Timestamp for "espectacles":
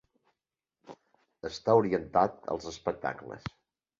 2.75-3.45